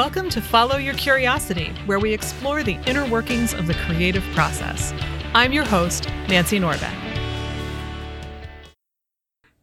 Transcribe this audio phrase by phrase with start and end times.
[0.00, 4.94] Welcome to Follow Your Curiosity, where we explore the inner workings of the creative process.
[5.34, 6.94] I'm your host, Nancy Norbeck.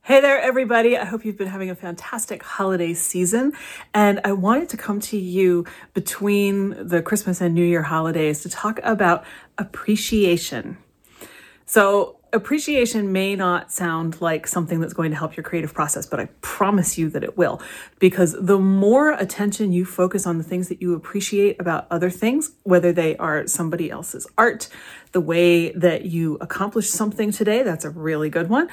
[0.04, 0.96] Hey there, everybody.
[0.96, 3.54] I hope you've been having a fantastic holiday season.
[3.96, 5.66] And I wanted to come to you
[5.96, 9.26] between the Christmas and New Year holidays to talk about
[9.58, 10.78] appreciation.
[11.66, 16.20] So, appreciation may not sound like something that's going to help your creative process, but
[16.20, 17.62] I promise you that it will.
[18.00, 22.52] Because the more attention you focus on the things that you appreciate about other things,
[22.64, 24.68] whether they are somebody else's art,
[25.12, 28.68] the way that you accomplished something today, that's a really good one.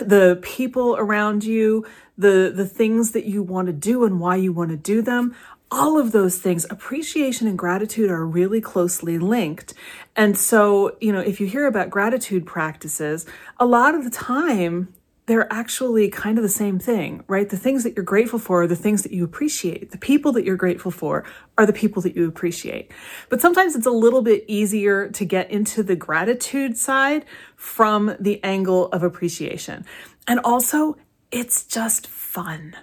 [0.00, 1.86] The people around you,
[2.18, 5.34] the, the things that you want to do and why you want to do them,
[5.70, 9.74] all of those things, appreciation and gratitude are really closely linked.
[10.14, 13.26] And so, you know, if you hear about gratitude practices,
[13.58, 14.92] a lot of the time,
[15.26, 17.48] they're actually kind of the same thing, right?
[17.50, 19.90] The things that you're grateful for are the things that you appreciate.
[19.90, 21.24] The people that you're grateful for
[21.58, 22.92] are the people that you appreciate.
[23.28, 27.24] But sometimes it's a little bit easier to get into the gratitude side
[27.56, 29.84] from the angle of appreciation.
[30.28, 30.96] And also,
[31.32, 32.76] it's just fun.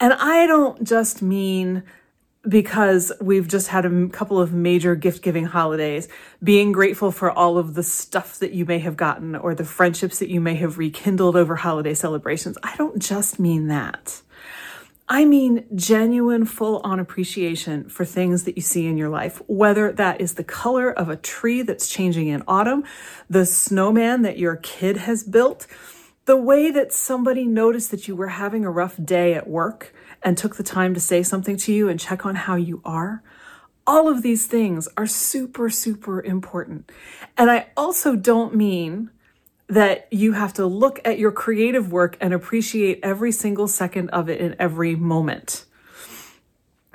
[0.00, 1.82] And I don't just mean
[2.48, 6.08] because we've just had a couple of major gift giving holidays,
[6.42, 10.18] being grateful for all of the stuff that you may have gotten or the friendships
[10.18, 12.58] that you may have rekindled over holiday celebrations.
[12.62, 14.20] I don't just mean that.
[15.06, 19.92] I mean genuine, full on appreciation for things that you see in your life, whether
[19.92, 22.84] that is the color of a tree that's changing in autumn,
[23.28, 25.66] the snowman that your kid has built,
[26.26, 30.38] the way that somebody noticed that you were having a rough day at work and
[30.38, 33.22] took the time to say something to you and check on how you are.
[33.86, 36.90] All of these things are super, super important.
[37.36, 39.10] And I also don't mean
[39.68, 44.30] that you have to look at your creative work and appreciate every single second of
[44.30, 45.66] it in every moment.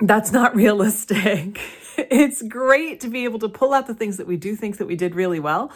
[0.00, 1.60] That's not realistic.
[1.96, 4.86] it's great to be able to pull out the things that we do think that
[4.86, 5.72] we did really well,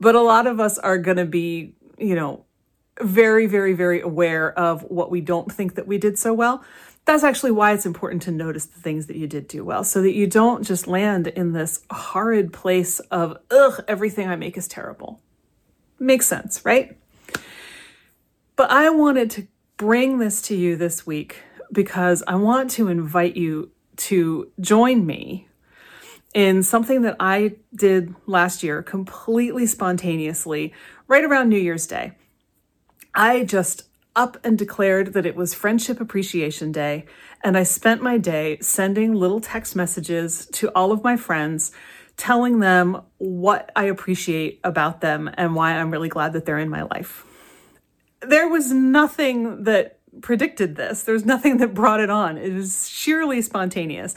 [0.00, 2.44] but a lot of us are going to be, you know,
[3.00, 6.64] very, very, very aware of what we don't think that we did so well
[7.08, 10.02] that's actually why it's important to notice the things that you did do well so
[10.02, 14.68] that you don't just land in this horrid place of, ugh, everything I make is
[14.68, 15.18] terrible.
[15.98, 16.98] Makes sense, right?
[18.56, 19.46] But I wanted to
[19.78, 21.42] bring this to you this week
[21.72, 25.48] because I want to invite you to join me
[26.34, 30.74] in something that I did last year completely spontaneously,
[31.06, 32.12] right around New Year's Day.
[33.14, 37.06] I just up and declared that it was Friendship Appreciation Day,
[37.42, 41.70] and I spent my day sending little text messages to all of my friends,
[42.16, 46.68] telling them what I appreciate about them and why I'm really glad that they're in
[46.68, 47.24] my life.
[48.20, 52.36] There was nothing that predicted this, there's nothing that brought it on.
[52.36, 54.16] It was sheerly spontaneous.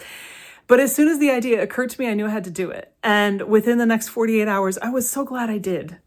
[0.66, 2.72] But as soon as the idea occurred to me, I knew I had to do
[2.72, 2.94] it.
[3.04, 5.98] And within the next 48 hours, I was so glad I did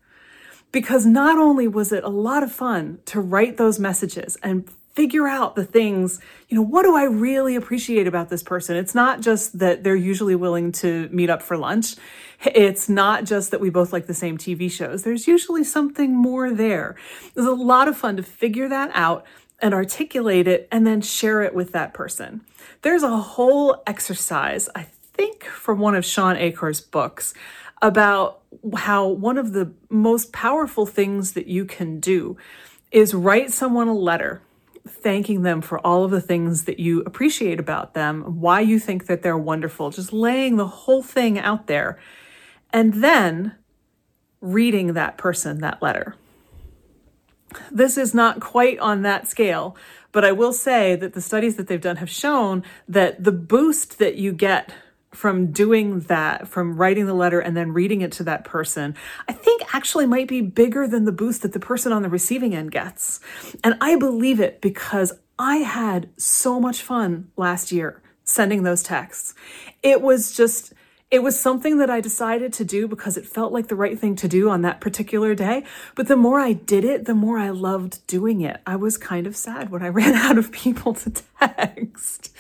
[0.75, 5.29] because not only was it a lot of fun to write those messages and figure
[5.29, 8.75] out the things, you know, what do I really appreciate about this person?
[8.75, 11.95] It's not just that they're usually willing to meet up for lunch.
[12.45, 15.05] It's not just that we both like the same TV shows.
[15.05, 16.97] There's usually something more there.
[17.27, 19.25] It's a lot of fun to figure that out
[19.61, 22.41] and articulate it and then share it with that person.
[22.83, 27.33] There's a whole exercise, I think, from one of Shawn Achor's books
[27.85, 28.41] about
[28.75, 32.35] how one of the most powerful things that you can do
[32.91, 34.41] is write someone a letter
[34.89, 39.05] thanking them for all of the things that you appreciate about them, why you think
[39.05, 41.99] that they're wonderful, just laying the whole thing out there,
[42.73, 43.55] and then
[44.41, 46.17] reading that person that letter.
[47.71, 49.77] This is not quite on that scale,
[50.11, 53.99] but I will say that the studies that they've done have shown that the boost
[53.99, 54.73] that you get
[55.15, 58.95] from doing that, from writing the letter and then reading it to that person,
[59.29, 62.55] I think actually might be bigger than the boost that the person on the receiving
[62.55, 63.21] end gets.
[63.63, 69.35] And I believe it because I had so much fun last year sending those texts.
[69.83, 70.73] It was just,
[71.11, 74.17] it was something that I decided to do because it felt like the right thing
[74.17, 75.65] to do on that particular day.
[75.95, 78.61] But the more I did it, the more I loved doing it.
[78.67, 82.35] I was kind of sad when I ran out of people to text.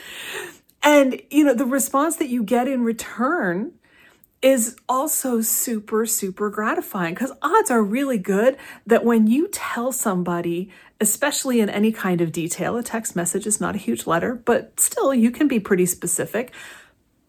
[0.84, 3.72] And, you know, the response that you get in return
[4.42, 10.70] is also super, super gratifying because odds are really good that when you tell somebody,
[11.00, 14.78] especially in any kind of detail, a text message is not a huge letter, but
[14.78, 16.52] still you can be pretty specific.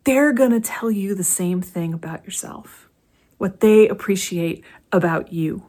[0.03, 2.89] They're going to tell you the same thing about yourself,
[3.37, 5.63] what they appreciate about you.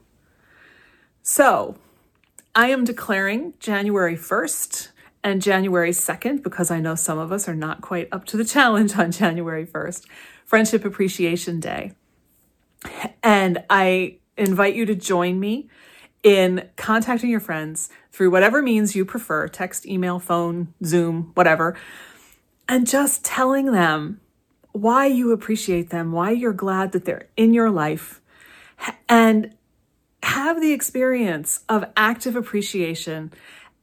[1.23, 1.77] So
[2.57, 4.89] I am declaring January 1st
[5.27, 8.45] And January 2nd, because I know some of us are not quite up to the
[8.45, 10.07] challenge on January 1st,
[10.45, 11.95] Friendship Appreciation Day.
[13.25, 15.69] And I invite you to join me
[16.23, 21.77] in contacting your friends through whatever means you prefer text, email, phone, Zoom, whatever
[22.69, 24.21] and just telling them
[24.73, 28.21] why you appreciate them, why you're glad that they're in your life,
[29.09, 29.55] and
[30.23, 33.33] have the experience of active appreciation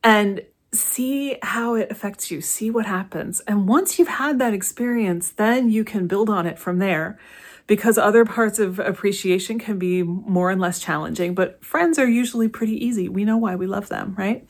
[0.04, 0.42] and
[0.74, 3.40] see how it affects you, see what happens.
[3.42, 7.20] And once you've had that experience, then you can build on it from there
[7.68, 12.48] because other parts of appreciation can be more and less challenging, but friends are usually
[12.48, 13.08] pretty easy.
[13.08, 14.46] We know why we love them, right?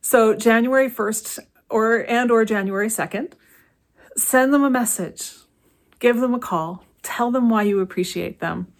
[0.00, 1.38] So January 1st
[1.68, 3.34] or and or January 2nd,
[4.16, 5.32] send them a message.
[6.00, 6.84] Give them a call.
[7.02, 8.72] Tell them why you appreciate them.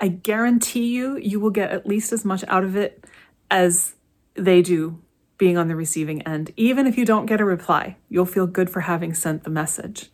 [0.00, 3.04] I guarantee you you will get at least as much out of it
[3.50, 3.94] as
[4.34, 5.00] they do
[5.42, 6.52] being on the receiving end.
[6.56, 10.08] Even if you don't get a reply, you'll feel good for having sent the message.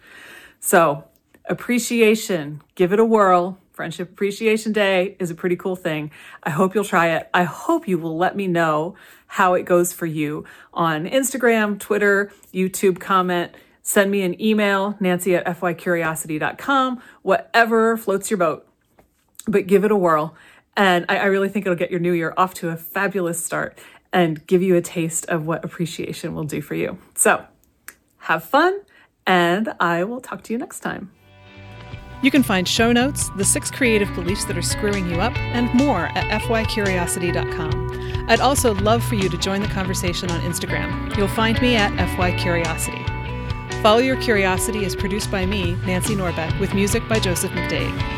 [0.59, 1.05] So,
[1.45, 3.59] appreciation, give it a whirl.
[3.73, 6.11] Friendship Appreciation Day is a pretty cool thing.
[6.43, 7.29] I hope you'll try it.
[7.35, 8.95] I hope you will let me know
[9.27, 13.53] how it goes for you on Instagram, Twitter, YouTube comment.
[13.83, 18.67] Send me an email, nancy at fycuriosity.com, whatever floats your boat.
[19.47, 20.35] But give it a whirl.
[20.75, 23.79] And I, I really think it'll get your new year off to a fabulous start
[24.13, 26.99] and give you a taste of what appreciation will do for you.
[27.15, 27.45] So
[28.19, 28.81] have fun,
[29.27, 31.11] and I will talk to you next time.
[32.21, 35.73] You can find show notes, the six creative beliefs that are screwing you up, and
[35.75, 38.27] more at fycuriosity.com.
[38.29, 41.17] I'd also love for you to join the conversation on Instagram.
[41.17, 43.05] You'll find me at fycuriosity.
[43.83, 48.18] Follow Your Curiosity is produced by me, Nancy Norbeck, with music by Joseph McDade.